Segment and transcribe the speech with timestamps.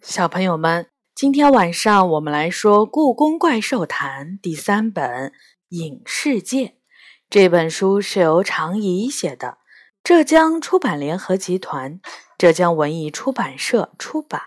[0.00, 5.04] 小朋友们，今天晚上我们来说《故宫怪兽谈》第三本
[5.70, 6.66] 《影世界》。
[7.28, 9.58] 这本书是由常怡写的，
[10.04, 12.00] 浙江出版联合集团、
[12.38, 14.40] 浙江文艺出版社出版。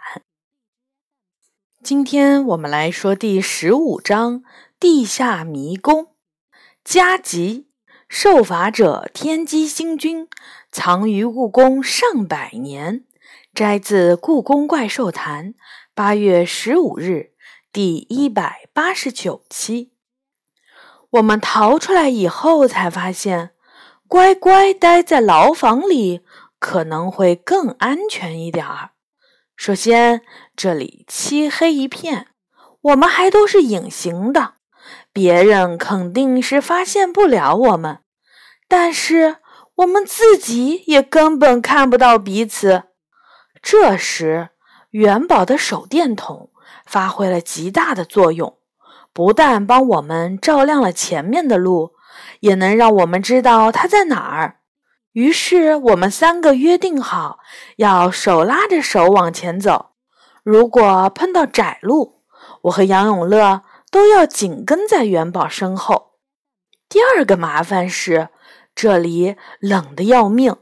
[1.84, 4.40] 今天我们来说第十五章
[4.80, 6.06] 《地下迷宫》。
[6.84, 7.68] 加急，
[8.08, 10.30] 受罚者天机星君，
[10.72, 13.04] 藏于故宫上百年。
[13.54, 15.54] 摘自《故宫怪兽谈》，
[15.94, 17.32] 八月十五日，
[17.74, 19.92] 第一百八十九期。
[21.10, 23.52] 我们逃出来以后，才发现
[24.08, 26.22] 乖乖待在牢房里
[26.60, 28.92] 可能会更安全一点儿。
[29.58, 30.22] 首先，
[30.56, 32.28] 这里漆黑一片，
[32.80, 34.54] 我们还都是隐形的，
[35.12, 38.00] 别人肯定是发现不了我们。
[38.70, 39.40] 但是
[39.76, 42.84] 我们自己也根本看不到彼此。
[43.62, 44.50] 这时，
[44.90, 46.50] 元宝的手电筒
[46.86, 48.58] 发挥了极大的作用，
[49.14, 51.94] 不但帮我们照亮了前面的路，
[52.40, 54.58] 也能让我们知道它在哪儿。
[55.14, 57.40] 于是，我们三个约定好
[57.76, 59.92] 要手拉着手往前走。
[60.42, 62.22] 如果碰到窄路，
[62.64, 66.14] 我和杨永乐都要紧跟在元宝身后。
[66.90, 68.30] 第二个麻烦是，
[68.74, 70.56] 这里冷得要命。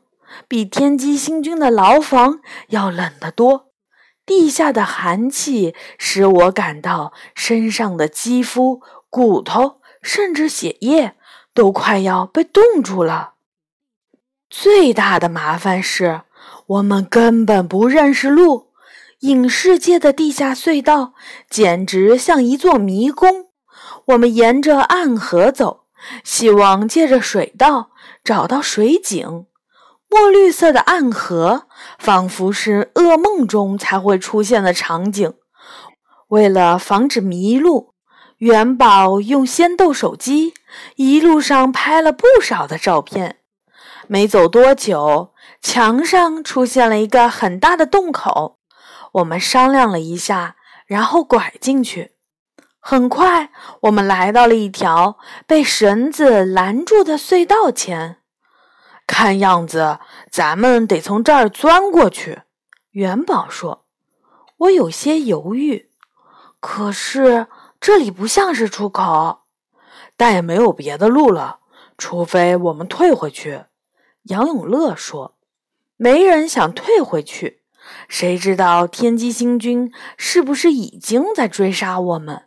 [0.48, 3.72] 比天机星君的牢房要冷得多，
[4.26, 11.16] 地下的寒气使我感到身上的肌肤、骨头，甚至血液
[11.54, 13.34] 都快要被冻住了。
[14.50, 16.22] 最大的麻烦是
[16.68, 18.72] 我们根本不认识路，
[19.20, 21.14] 影世界的地下隧道
[21.50, 23.50] 简直像一座迷宫。
[24.06, 25.86] 我们沿着暗河走，
[26.24, 27.92] 希望借着水道
[28.24, 29.46] 找到水井。
[30.10, 31.68] 墨绿色的暗河，
[32.00, 35.34] 仿佛是噩梦中才会出现的场景。
[36.30, 37.94] 为了防止迷路，
[38.38, 40.54] 元宝用仙豆手机
[40.96, 43.38] 一路上拍了不少的照片。
[44.08, 48.58] 没走多久，墙上出现了一个很大的洞口。
[49.14, 50.56] 我们商量了一下，
[50.88, 52.14] 然后拐进去。
[52.80, 53.52] 很快，
[53.82, 58.19] 我们来到了一条被绳子拦住的隧道前。
[59.12, 59.98] 看样子，
[60.30, 62.44] 咱们得从这儿钻过去。”
[62.94, 63.86] 元宝说。
[64.58, 65.90] “我有些犹豫，
[66.60, 67.48] 可是
[67.82, 69.40] 这里不像是出口，
[70.16, 71.60] 但也没有别的路了，
[71.98, 73.64] 除非我们退回去。”
[74.30, 75.36] 杨永乐说。
[75.98, 77.62] “没人想退回去，
[78.08, 82.44] 谁知道天机星君是不是已经在追杀我们？”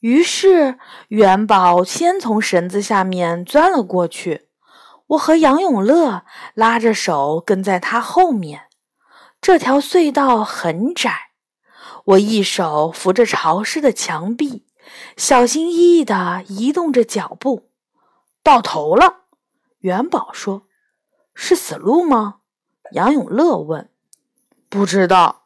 [0.00, 0.78] 于是
[1.08, 4.43] 元宝先从绳子下面钻了过去。
[5.08, 8.68] 我和杨永乐拉着手跟在他后面。
[9.40, 11.30] 这条隧道很窄，
[12.04, 14.64] 我一手扶着潮湿的墙壁，
[15.16, 17.68] 小心翼翼地移动着脚步。
[18.42, 19.24] 到头了，
[19.80, 20.62] 元宝说
[21.34, 22.36] ：“是死路吗？”
[22.92, 23.90] 杨永乐问。
[24.68, 25.42] “不知道。”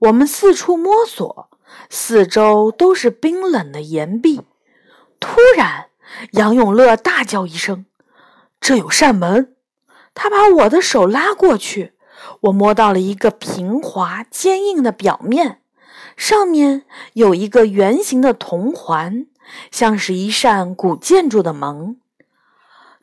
[0.00, 1.50] 我们四处摸索，
[1.90, 4.40] 四周都是冰冷的岩壁。
[5.20, 5.90] 突然，
[6.32, 7.84] 杨永乐大叫一声。
[8.60, 9.56] 这有扇门，
[10.14, 11.94] 他把我的手拉过去，
[12.42, 15.62] 我摸到了一个平滑坚硬的表面，
[16.16, 16.84] 上面
[17.14, 19.26] 有一个圆形的铜环，
[19.70, 21.98] 像是一扇古建筑的门。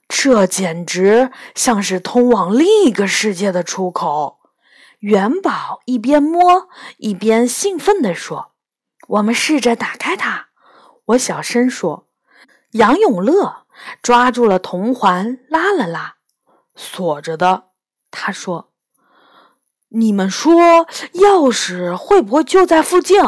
[0.07, 4.37] 这简直像是通往另一个世界的出口。
[4.99, 8.51] 元宝一边摸一边兴奋地说
[9.09, 10.47] ：“我们试着打开它。”
[11.07, 12.07] 我小声说
[12.71, 13.63] ：“杨永乐。”
[14.01, 16.15] 抓住了铜环，拉了拉，
[16.75, 17.65] 锁着的。
[18.11, 18.71] 他说
[19.89, 23.21] ：“你们说钥匙会不会就在附近？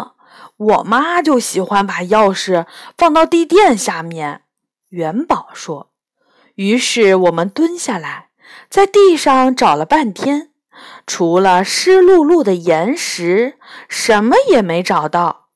[0.58, 2.66] 我妈就喜欢把钥匙
[2.98, 4.44] 放到地垫下面。”
[4.90, 5.92] 元宝说。
[6.56, 8.32] 于是我们蹲下来，
[8.70, 10.52] 在地上找了半天，
[11.08, 15.48] 除了湿漉漉的岩石，什么也没找到。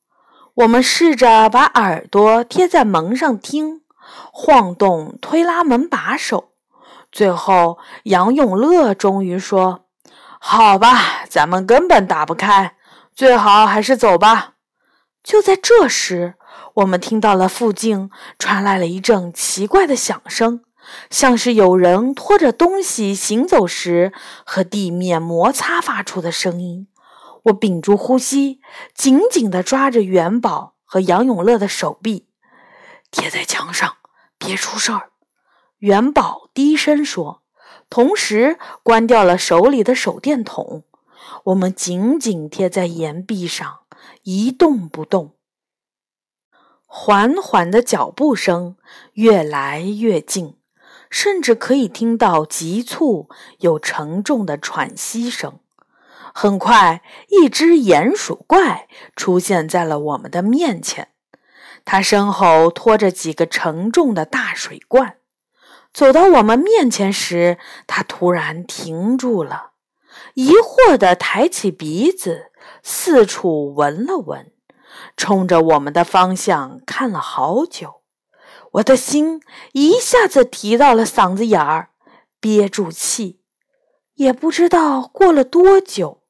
[0.54, 3.82] 我们试着把耳朵贴在门上听。
[4.32, 6.52] 晃动推拉门把手，
[7.10, 9.86] 最后杨永乐终于说
[10.40, 12.76] ：“好吧，咱们根本打不开，
[13.14, 14.54] 最好还是走吧。”
[15.24, 16.34] 就在这时，
[16.74, 20.60] 我们听到了附近传来了一阵奇怪的响声，
[21.08, 24.12] 像是有人拖着东西行走时
[24.44, 26.88] 和地面摩擦发出的声音。
[27.44, 28.60] 我屏住呼吸，
[28.94, 32.26] 紧紧地抓着元宝和杨永乐的手臂，
[33.14, 33.96] 贴在墙上。
[34.36, 35.10] 别出事儿，
[35.78, 37.42] 元宝低声说，
[37.88, 40.82] 同时关掉了手里的手电筒。
[41.44, 43.80] 我们紧紧贴在岩壁上，
[44.24, 45.36] 一动不动。
[46.84, 48.76] 缓缓的脚步声
[49.14, 50.58] 越来越近，
[51.08, 53.30] 甚至可以听到急促
[53.60, 55.60] 又沉重的喘息声。
[56.34, 61.13] 很快，一只鼹鼠怪出现在了我们的面前，
[61.84, 65.18] 他身后拖着几个沉重的大水罐。
[65.92, 69.70] 走到我们面前时，他突然停住了，
[70.34, 72.50] 疑惑地抬起鼻子，
[72.82, 74.50] 四处闻了闻，
[75.16, 78.02] 冲着我们的方向看了好久。
[78.72, 79.40] 我的心
[79.72, 81.90] 一下子提到了嗓子眼儿，
[82.40, 83.40] 憋住气。
[84.14, 86.22] 也不知道过了多久，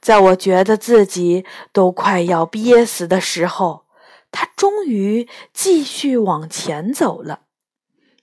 [0.00, 3.83] 在我觉得自己都快要憋死的时候，
[4.36, 7.42] 它终于继续往前走了。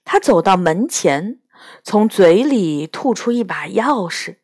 [0.04, 1.38] 他走到门前，
[1.82, 4.36] 从嘴里吐出一把钥匙，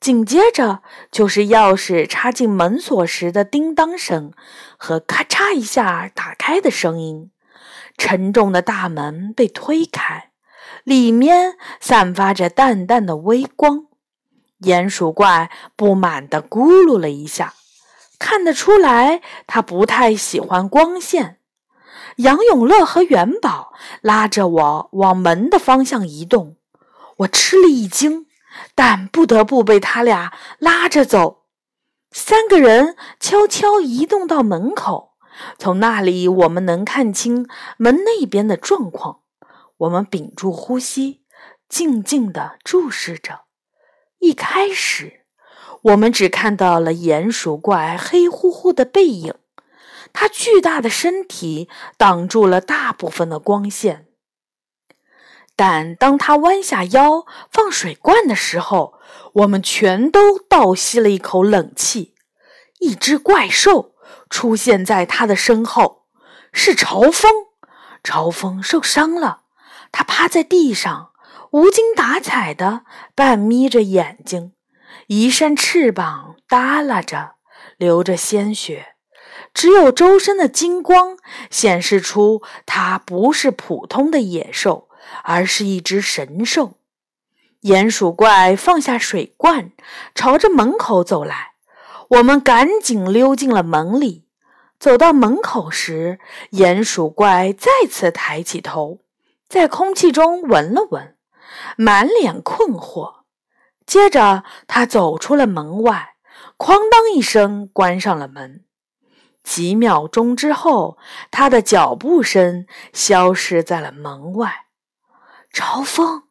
[0.00, 0.82] 紧接着
[1.12, 4.32] 就是钥匙插进门锁时的叮当声
[4.76, 7.30] 和咔嚓一下打开的声音。
[7.96, 10.32] 沉重的大门被推开，
[10.82, 13.86] 里面散发着淡淡的微光。
[14.62, 17.54] 鼹鼠怪不满地咕噜了一下，
[18.18, 21.40] 看得出来他不太喜欢光线。
[22.16, 26.56] 杨永乐和元宝拉着我往门的方向移动，
[27.18, 28.26] 我吃了一惊，
[28.74, 31.44] 但不得不被他俩拉着走。
[32.12, 35.14] 三个人悄悄移动到门口，
[35.58, 39.22] 从那里我们能看清门那边的状况。
[39.78, 41.24] 我们屏住呼吸，
[41.68, 43.46] 静静地注视着。
[44.20, 45.23] 一开始，
[45.84, 49.34] 我们只看到了鼹鼠怪黑乎乎的背影。
[50.14, 54.06] 他巨大的身体挡住了大部分的光线，
[55.56, 58.94] 但当他弯下腰放水罐的时候，
[59.34, 62.14] 我们全都倒吸了一口冷气。
[62.78, 63.94] 一只怪兽
[64.30, 66.06] 出现在他的身后，
[66.52, 67.30] 是朝风。
[68.02, 69.42] 朝风受伤了，
[69.90, 71.10] 他趴在地上，
[71.50, 72.84] 无精打采的，
[73.14, 74.52] 半眯着眼睛，
[75.06, 77.36] 一扇翅膀耷拉着，
[77.76, 78.94] 流着鲜血。
[79.52, 81.16] 只有周身的金光
[81.50, 84.88] 显示出它不是普通的野兽，
[85.22, 86.74] 而是一只神兽。
[87.62, 89.72] 鼹鼠怪放下水罐，
[90.14, 91.52] 朝着门口走来。
[92.08, 94.24] 我们赶紧溜进了门里。
[94.78, 96.18] 走到门口时，
[96.50, 98.98] 鼹鼠怪再次抬起头，
[99.48, 101.16] 在空气中闻了闻，
[101.76, 103.23] 满脸困惑。
[103.86, 106.14] 接着，他走出了门外，
[106.56, 108.64] 哐当一声关上了门。
[109.42, 110.96] 几秒钟之后，
[111.30, 114.66] 他的脚步声消失在了门外。
[115.52, 116.24] 朝风，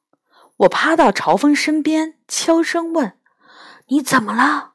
[0.58, 3.20] 我趴到朝风身边，悄声问
[3.88, 4.74] ：“你怎么了？”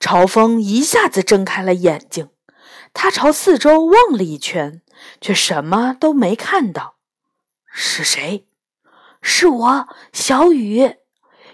[0.00, 2.30] 朝风一下子睁开了眼睛，
[2.94, 4.80] 他朝四周望了一圈，
[5.20, 6.96] 却什么都没看到。
[7.66, 8.48] 是谁？
[9.20, 10.96] 是我，小雨。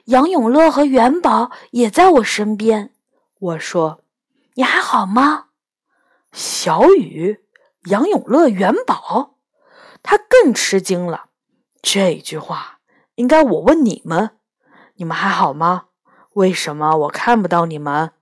[0.04, 2.92] 杨永乐和元宝也在我身边。
[3.38, 4.02] 我说
[4.54, 5.46] ：“你还好吗？”
[6.32, 7.44] 小雨、
[7.86, 9.36] 杨永乐、元宝，
[10.02, 11.26] 他更吃惊了。
[11.80, 12.80] 这句话
[13.14, 14.30] 应该我问你们：
[14.96, 15.86] 你们还好吗？
[16.34, 18.12] 为什么我看不到你们？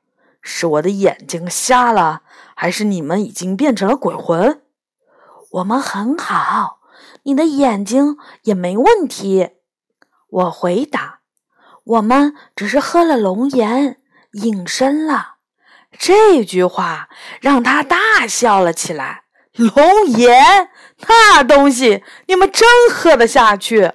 [0.41, 2.23] 是我的眼睛瞎了，
[2.55, 4.63] 还是你们已经变成了鬼魂？
[5.53, 6.81] 我们很好，
[7.23, 9.51] 你的眼睛也没问题。
[10.29, 11.22] 我回答：
[11.85, 13.99] 我们只是喝了龙眼，
[14.33, 15.35] 隐身了。
[15.99, 17.09] 这句话
[17.41, 19.25] 让他大笑了起来。
[19.53, 20.71] 龙眼
[21.07, 23.93] 那东西，你们真喝得下去？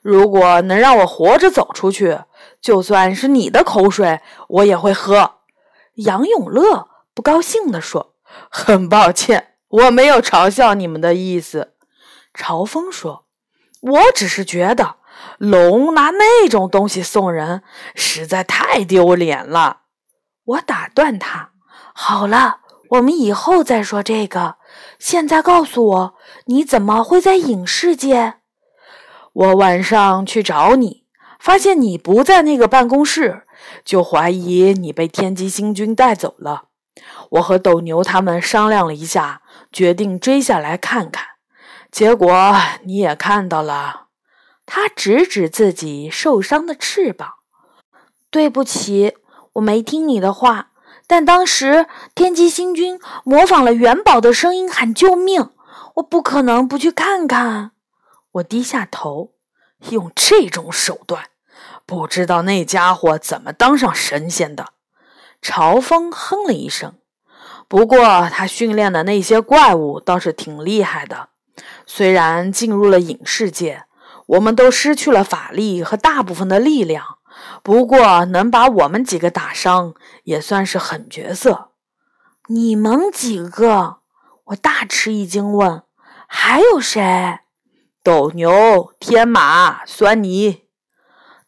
[0.00, 2.20] 如果能让我活着走出去，
[2.62, 5.40] 就算是你的口水，我也会喝。
[5.96, 8.14] 杨永乐不高兴地说
[8.48, 11.74] ：“很抱歉，我没有嘲笑你们的意思。”
[12.32, 13.26] 朝风说
[13.82, 14.96] ：“我只是觉得
[15.40, 17.62] 龙拿那种东西送人，
[17.94, 19.78] 实在太丢脸了。”
[20.44, 21.52] 我打断他
[21.96, 22.58] ：“好了，
[22.90, 24.56] 我们以后再说这个。
[24.98, 28.34] 现在告诉我，你怎么会在影视界？
[29.32, 31.04] 我晚上去找你，
[31.38, 33.44] 发现你不在那个办公室，
[33.82, 36.64] 就怀疑你被天机星君带走了。
[37.30, 39.40] 我和斗牛他们商量了一下，
[39.72, 41.24] 决定追下来看看。
[41.90, 42.54] 结果
[42.84, 44.08] 你也看到了。”
[44.72, 47.34] 他指指自己受伤的翅膀
[48.30, 49.16] ：“对不起。”
[49.54, 50.70] 我没听你的话，
[51.08, 55.50] 但当时天机星君模仿了元宝的声音喊救命，
[55.96, 57.72] 我不可能不去看看。
[58.30, 59.32] 我低下头，
[59.88, 61.24] 用这种手段，
[61.84, 64.66] 不知道那家伙怎么当上神仙的。
[65.42, 66.94] 朝风哼了一声。
[67.66, 71.30] 不过，他训练的那些怪物倒是挺厉害的。
[71.86, 73.82] 虽然进入了影世界，
[74.30, 77.18] 我们都失去了法力和大部分的力量，
[77.64, 81.72] 不过能把我们几个打伤，也算是狠角色。
[82.48, 83.98] 你们几个？
[84.46, 85.82] 我大吃一惊，问
[86.28, 87.40] ：“还有谁？”
[88.04, 90.64] 斗牛、天马、酸泥，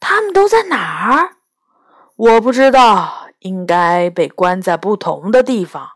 [0.00, 1.36] 他们都在哪儿？
[2.16, 5.90] 我不知道，应该被关在不同的地方。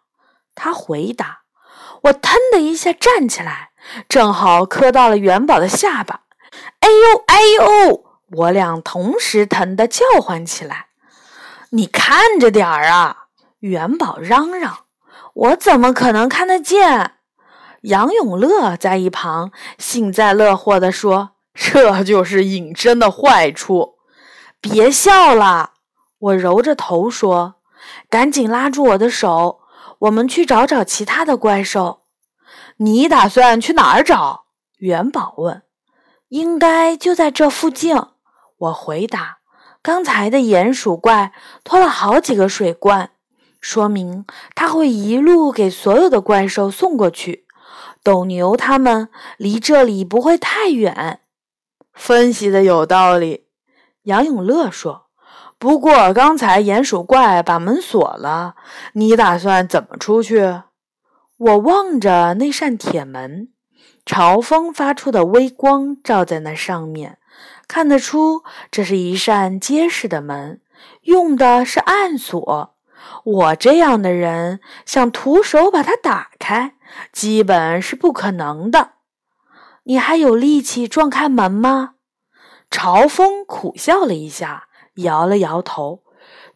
[0.55, 1.43] 他回答
[2.05, 3.71] ：“我腾的一下站起来，
[4.09, 6.23] 正好磕到了元宝的下巴。
[6.81, 8.05] 哎呦哎呦！
[8.37, 10.87] 我俩同时疼得叫唤起来。
[11.71, 13.27] 你看着点儿啊！”
[13.61, 14.85] 元宝嚷嚷
[15.35, 17.13] ：“我怎么可能看得见？”
[17.83, 23.97] 杨永乐在一旁幸灾乐祸地说：“这就是隐身的坏处。”
[24.61, 25.73] 别笑了，
[26.19, 27.57] 我揉着头说
[28.11, 29.61] ：“赶紧拉住我的手。”
[30.01, 32.03] 我们去找找其他的怪兽。
[32.77, 34.45] 你打算去哪儿找？
[34.77, 35.63] 元宝问。
[36.29, 37.97] 应该就在这附近。
[38.59, 39.39] 我回答。
[39.83, 43.11] 刚才的鼹鼠怪拖了好几个水罐，
[43.61, 47.47] 说明他会一路给所有的怪兽送过去。
[48.03, 51.21] 斗牛他们离这里不会太远。
[51.93, 53.47] 分析的有道理。
[54.03, 55.07] 杨永乐说。
[55.59, 58.57] 不过刚才鼹鼠怪把门锁了，
[58.93, 60.61] 你打算怎么出去？
[61.39, 63.49] 我望着那扇铁门，
[64.07, 67.19] 朝风发出的微光照在那上面，
[67.69, 70.63] 看得出这是一扇结实的门，
[71.03, 72.75] 用的是暗锁。
[73.25, 76.77] 我这样的人想徒手把它打开，
[77.13, 78.93] 基本是不可能的。
[79.83, 81.95] 你还有力气撞开门吗？
[82.71, 84.69] 朝风苦笑了一下。
[84.97, 86.03] 摇了摇头，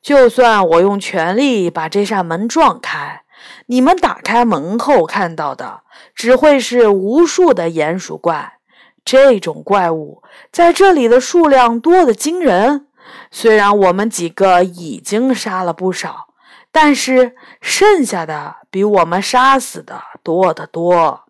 [0.00, 3.23] 就算我用全力把这扇门撞开，
[3.66, 5.82] 你们打开门后看到的
[6.14, 8.59] 只会是无数的鼹鼠怪。
[9.04, 12.87] 这种怪物在这里的数量多得惊人。
[13.30, 16.35] 虽然我们几个已经杀了不少，
[16.70, 21.25] 但是剩下的比我们杀死的多得多。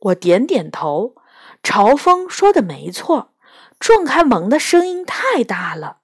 [0.00, 1.14] 我点点头，
[1.62, 3.30] 朝风说的没错，
[3.78, 5.98] 撞开门的声音太大了。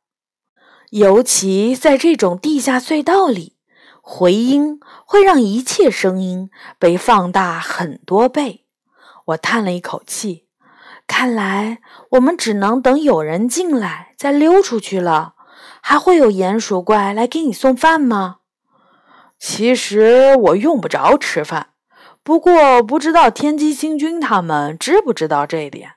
[0.90, 3.51] 尤其在这种地下隧道里，
[4.14, 8.66] 回音会让一切声音被放大很多倍。
[9.24, 10.44] 我叹了一口气，
[11.06, 11.78] 看来
[12.10, 15.32] 我们只能等有人进来再溜出去了。
[15.80, 18.40] 还会有鼹鼠怪来给你送饭吗？
[19.38, 21.70] 其实我用不着吃饭，
[22.22, 25.92] 不过不知道天机星君他们知不知道这一点。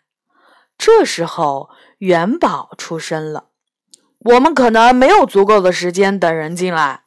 [0.77, 3.49] 这时候，元宝出声了。
[4.19, 7.01] 我们可能没有足够的时间等人进来，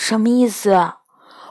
[0.00, 0.92] 什么意思？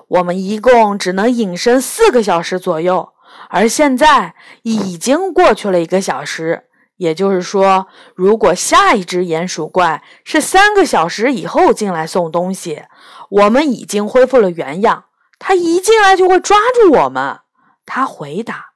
[0.07, 3.09] 我们一共只能隐身四个小时左右，
[3.49, 6.63] 而现在已经过去了一个小时。
[6.95, 12.83] 也就是说，如果下一只鼹鼠怪是三个小时以后进来送东西，
[13.29, 15.03] 我们已经恢复了原样，
[15.37, 17.41] 他一进来就会抓住我们。
[17.85, 18.67] 他回答：“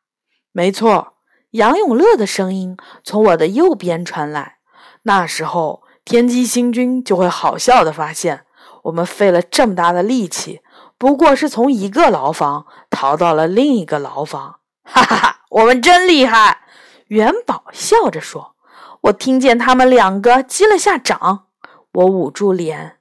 [0.51, 1.13] 没错。”
[1.51, 2.75] 杨永乐的声音
[3.05, 4.57] 从我的右边传来。
[5.03, 5.83] 那时候。
[6.03, 8.43] 天机星君就会好笑的发现，
[8.83, 10.61] 我们费了这么大的力气，
[10.97, 14.59] 不过是从一个牢房逃到了另一个牢房。
[14.83, 16.61] 哈哈哈，我们真厉害！
[17.07, 18.55] 元宝笑着说。
[19.01, 21.47] 我听见他们两个击了下掌，
[21.93, 22.97] 我捂住脸。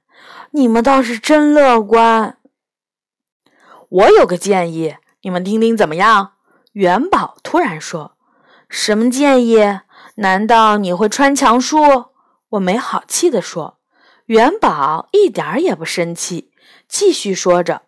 [0.49, 2.37] 你们倒是真乐观。
[3.87, 6.33] 我有个建议，你们听听怎么样？
[6.71, 8.13] 元宝突然说
[8.67, 9.79] ：“什么建议？
[10.15, 12.05] 难道你会穿墙术？”
[12.49, 13.77] 我没好气地说
[14.31, 16.51] ：“元宝一点儿也不生气，
[16.87, 17.81] 继续说着：‘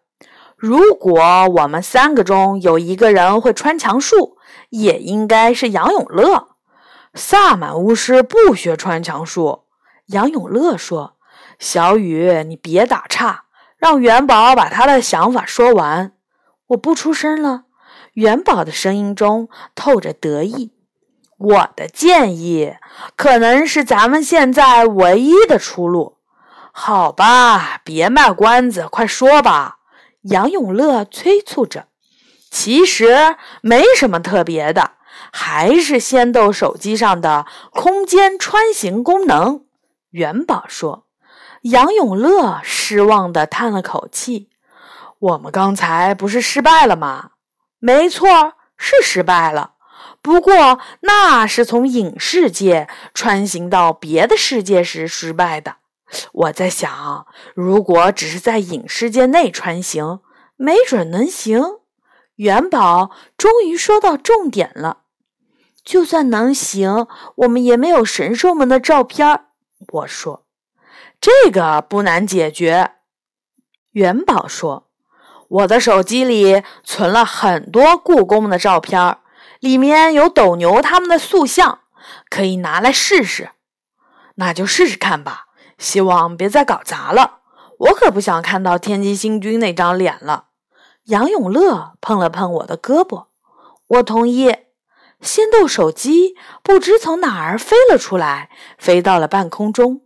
[0.59, 4.35] 如果我们三个中有一个人会穿墙术，
[4.69, 6.49] 也应该是杨永乐。’
[7.15, 9.63] 萨满巫师不学穿墙术。”
[10.07, 11.15] 杨永乐说
[11.59, 13.45] ：“小雨，你别打岔，
[13.77, 16.11] 让元宝把他的想法说完。”
[16.67, 17.63] 我不出声了。
[18.15, 20.73] 元宝的声音中透着得意。
[21.37, 22.73] 我的建议
[23.15, 26.17] 可能是咱们现在唯一的出路，
[26.75, 27.81] 好吧？
[27.83, 29.77] 别卖关子，快说吧！
[30.23, 31.85] 杨永乐催促着。
[32.49, 34.93] 其实没什么特别的，
[35.31, 39.65] 还是仙豆手机上的空间穿行功能。
[40.09, 41.05] 元宝说。
[41.61, 44.49] 杨永乐失望地叹了口气
[45.19, 47.29] ：“我们刚才不是失败了吗
[47.79, 49.75] ？”“没错，是失败了。”
[50.21, 55.75] 不过，那是从影视界穿行到别的世界时失败的。
[56.31, 60.21] 我在想，如果只是在影视界内穿行，
[60.55, 61.61] 没准能行。
[62.35, 64.99] 元宝终于说到重点了。
[65.83, 69.45] 就算能行，我们也没有神兽们的照片。
[69.91, 70.45] 我说，
[71.19, 72.93] 这个不难解决。
[73.91, 74.89] 元宝说，
[75.49, 79.17] 我的手机里存了很多故宫的照片，
[79.59, 81.81] 里面有斗牛他们的塑像，
[82.29, 83.51] 可以拿来试试。
[84.35, 85.42] 那就试试看吧。
[85.77, 87.39] 希望别再搞砸了，
[87.79, 90.45] 我可不想看到天机星君那张脸了。
[91.05, 93.25] 杨永乐碰了碰我的胳膊，
[93.87, 94.55] 我同意。
[95.21, 100.01] 仙豆手机不知从哪儿飞了出来，飞到了半空中。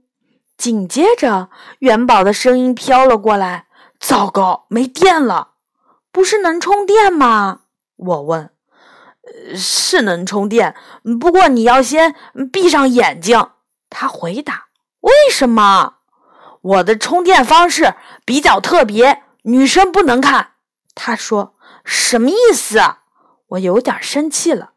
[0.56, 3.68] 紧接着，元宝的声音飘了过来
[4.00, 5.54] ：“糟糕，没电了！
[6.12, 7.62] 不是能充电吗？”
[7.98, 8.52] 我问。
[9.56, 10.76] “是能充电，
[11.20, 12.16] 不过你要先
[12.52, 13.50] 闭上眼睛。”
[13.90, 14.67] 他回答。
[15.08, 15.94] 为什么
[16.62, 17.94] 我的充电方式
[18.26, 20.50] 比较特别，女生不能看？
[20.94, 22.82] 他说什么意思？
[23.50, 24.72] 我有点生气了，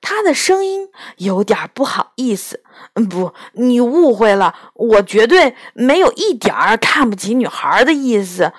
[0.00, 0.88] 他的声音
[1.18, 2.64] 有点不好意思。
[2.94, 8.52] 嗯不，你误会了，我绝对没有一点儿看不起女孩的意思，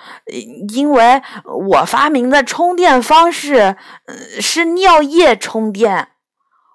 [0.72, 3.76] 因为我发明的充电方式
[4.40, 6.12] 是尿液充电。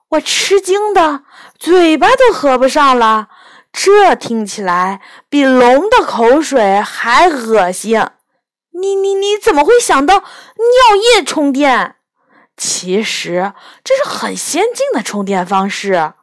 [0.09, 1.23] 我吃惊的
[1.57, 3.29] 嘴巴都合不上了。
[3.73, 7.99] 这听起来比龙的口水还恶心！
[8.79, 11.95] 你你你怎么会想到尿液充电？
[12.55, 13.53] 其实
[13.83, 16.13] 这是很先进的充电方式。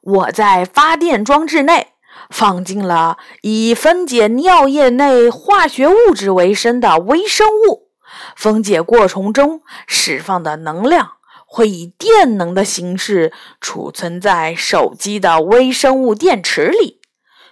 [0.00, 1.88] 我在发电装置内
[2.30, 7.90] 放进了以分解尿液内化学物质为生的微生物，
[8.34, 11.12] 分解过程中释放的能量。
[11.52, 17.00] 会以电能的形式储存在手机的微生物电池里。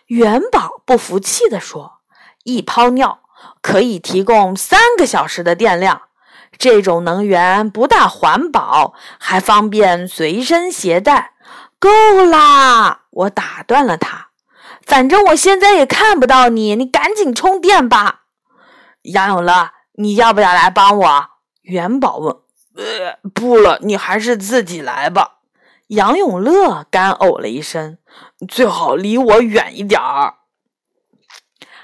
[0.06, 1.98] 元宝不服气地说
[2.44, 3.22] ：“一泡尿
[3.60, 6.02] 可以提供三个小时的电量，
[6.56, 11.32] 这种能源不大环保，还方便随身携带。”
[11.80, 11.90] 够
[12.24, 13.02] 啦！
[13.10, 14.28] 我打断了他。
[14.86, 18.22] 反正我现在也看不到你，你赶紧充电吧。
[19.02, 21.26] 杨永乐，你要不要来帮我？
[21.62, 22.36] 元宝问。
[22.78, 25.40] 呃，不了，你还是自己来吧。
[25.88, 27.98] 杨永乐干呕了一声，
[28.46, 30.34] 最好离我远一点儿。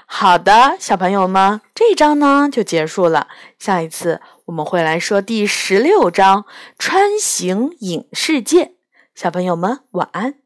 [0.05, 3.27] 好的，小朋友们，这一章呢就结束了。
[3.59, 6.45] 下一次我们会来说第十六章
[6.79, 8.75] “穿行影视界”。
[9.13, 10.44] 小朋友们，晚安。